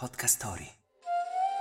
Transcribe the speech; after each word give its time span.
Podcast 0.00 0.36
Story. 0.36 0.66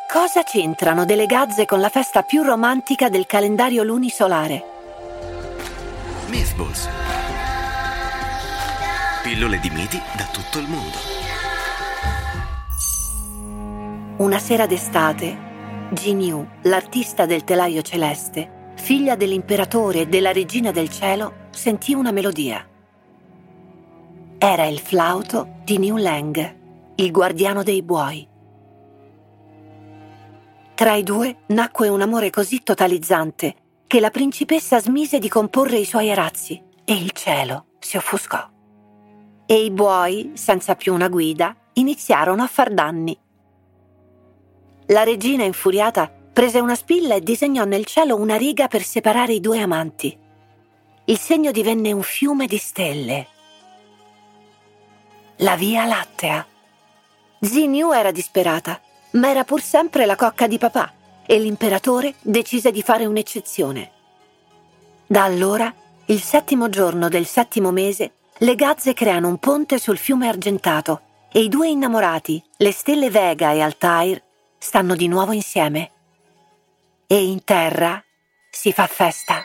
Cosa 0.10 0.44
c'entrano 0.44 1.04
delle 1.04 1.26
gazze 1.26 1.66
con 1.66 1.82
la 1.82 1.90
festa 1.90 2.22
più 2.22 2.42
romantica 2.42 3.10
del 3.10 3.26
calendario 3.26 3.84
lunisolare? 3.84 4.64
Mythballs. 6.30 6.88
Pillole 9.24 9.60
di 9.60 9.70
miti 9.72 10.02
da 10.16 10.24
tutto 10.32 10.60
il 10.60 10.70
mondo. 10.70 10.98
Una 14.24 14.40
sera 14.40 14.66
d'estate, 14.66 15.38
Jin 15.90 16.22
Yu, 16.22 16.48
l'artista 16.62 17.26
del 17.26 17.44
telaio 17.44 17.82
celeste, 17.82 18.72
figlia 18.76 19.18
dell'imperatore 19.18 20.00
e 20.00 20.08
della 20.08 20.32
regina 20.32 20.72
del 20.72 20.90
cielo, 20.90 21.48
sentì 21.50 21.94
una 21.94 22.12
melodia. 22.12 22.66
Era 24.38 24.66
il 24.66 24.80
flauto 24.80 25.56
di 25.66 25.78
Niu 25.78 25.98
Leng, 25.98 26.56
il 26.96 27.12
guardiano 27.12 27.64
dei 27.64 27.84
buoi. 27.84 28.29
Tra 30.80 30.94
i 30.94 31.04
due 31.04 31.40
nacque 31.48 31.90
un 31.90 32.00
amore 32.00 32.30
così 32.30 32.64
totalizzante 32.64 33.82
che 33.86 34.00
la 34.00 34.12
principessa 34.12 34.80
smise 34.80 35.20
di 35.20 35.28
comporre 35.28 35.76
i 35.76 35.84
suoi 35.84 36.10
arazzi 36.10 36.64
e 36.86 36.94
il 36.94 37.12
cielo 37.12 37.66
si 37.80 37.98
offuscò. 37.98 38.50
E 39.46 39.62
i 39.62 39.72
buoi, 39.72 40.32
senza 40.36 40.76
più 40.76 40.94
una 40.94 41.10
guida, 41.10 41.54
iniziarono 41.74 42.44
a 42.44 42.48
far 42.48 42.74
danni. 42.74 43.20
La 44.86 45.04
regina, 45.04 45.44
infuriata, 45.44 46.10
prese 46.32 46.62
una 46.62 46.76
spilla 46.76 47.16
e 47.16 47.24
disegnò 47.24 47.66
nel 47.66 47.84
cielo 47.84 48.16
una 48.16 48.38
riga 48.38 48.70
per 48.70 48.82
separare 48.82 49.34
i 49.34 49.42
due 49.42 49.60
amanti. 49.60 50.18
Il 51.04 51.18
segno 51.18 51.52
divenne 51.52 51.92
un 51.92 52.04
fiume 52.04 52.48
di 52.48 52.58
stelle. 52.58 53.28
La 55.40 55.58
Via 55.58 55.84
Lattea. 55.84 56.48
Zinyu 57.42 57.92
era 57.92 58.12
disperata 58.12 58.80
ma 59.12 59.30
era 59.30 59.44
pur 59.44 59.62
sempre 59.62 60.06
la 60.06 60.16
cocca 60.16 60.48
di 60.48 60.58
papà 60.58 60.94
e 61.26 61.40
l'imperatore 61.40 62.16
decise 62.22 62.72
di 62.72 62.82
fare 62.82 63.06
un'eccezione. 63.06 63.92
Da 65.06 65.24
allora, 65.24 65.74
il 66.06 66.22
settimo 66.22 66.70
giorno 66.70 67.10
del 67.10 67.26
settimo 67.26 67.72
mese, 67.72 68.14
le 68.40 68.56
gazze 68.56 68.94
creano 68.94 69.28
un 69.28 69.38
ponte 69.38 69.80
sul 69.80 69.98
fiume 69.98 70.28
argentato 70.28 71.02
e 71.32 71.42
i 71.42 71.50
due 71.50 71.68
innamorati, 71.68 72.44
le 72.58 72.72
stelle 72.72 73.10
Vega 73.10 73.52
e 73.52 73.62
Altair, 73.62 74.22
stanno 74.58 74.96
di 74.96 75.08
nuovo 75.08 75.32
insieme. 75.32 75.92
E 77.06 77.24
in 77.24 77.44
terra 77.44 78.04
si 78.50 78.72
fa 78.72 78.88
festa. 78.88 79.44